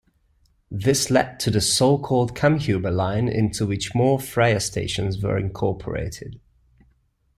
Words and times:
This 0.71 1.11
led 1.11 1.39
to 1.41 1.51
the 1.51 1.61
so-called 1.61 2.35
Kammhuber 2.35 2.91
Line 2.91 3.27
into 3.29 3.67
which 3.67 3.93
more 3.93 4.19
"Freya" 4.19 4.59
stations 4.59 5.21
were 5.21 5.37
incorporated. 5.37 6.39